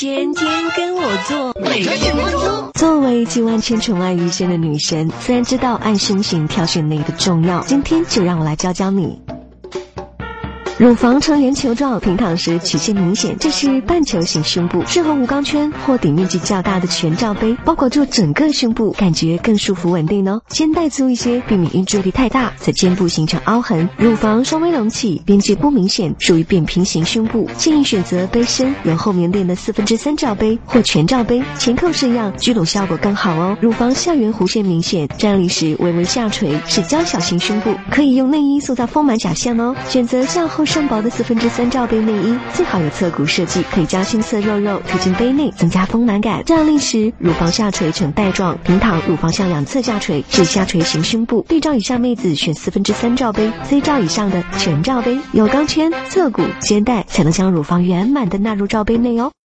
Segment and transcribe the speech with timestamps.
[0.00, 2.70] 天天跟我做，每个节目中。
[2.74, 7.64] 作为集万千宠爱于一身的女神，自然知道按胸型挑选内衣的重要。
[7.64, 9.20] 今天就让我来教教你。
[10.78, 20.40] 乳房呈圆球状，平躺时曲线明显，这是半球形胸部，适合无钢圈或底面积较大的全罩杯，包裹住整个胸部，感觉更舒服稳定哦。
[20.46, 23.88] 肩带粗一些，避免因注意力太大在肩部形成凹痕。
[23.96, 33.58] 乳房稍微隆起，边界不明显，属于扁平型胸部，建议选择杯身有后面垫的四分之三罩杯或全罩杯，前扣式样，聚拢效果更好哦。
[33.60, 39.74] 乳房下缘弧线明显，站立时微微下垂，是娇小型胸部，可以用内衣塑造丰满假象哦。
[39.88, 40.67] 选择向后。
[40.68, 46.44] 上薄的四分之三罩杯内衣，最好有侧骨设计，可以将杏色肉肉推进杯内，增加丰满感。
[46.44, 51.44] 站立时，乳房下垂呈带状，平躺，乳房向两侧下垂，是下垂型胸部。
[51.48, 59.32] D 罩以下妹子选四分之三罩杯，C 罩以上的全罩杯，有钢圈、侧骨、肩带，才能将乳房圆满的纳入罩杯内哦。